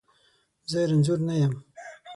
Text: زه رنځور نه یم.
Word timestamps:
زه 0.69 0.79
رنځور 0.89 1.19
نه 1.27 1.35
یم. 1.41 1.53